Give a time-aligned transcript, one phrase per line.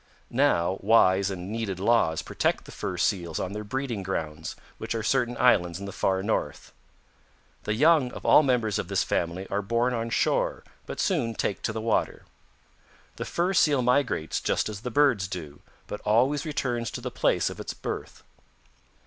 [0.31, 5.03] Now wise and needed laws protect the Fur Seals on their breeding grounds, which are
[5.03, 6.71] certain islands in the Far North.
[7.65, 11.61] The young of all members of this family are born on shore, but soon take
[11.61, 12.23] to the water.
[13.17, 17.51] The Fur Seal migrates just as the birds do, but always returns to the place
[17.51, 18.23] of its birth.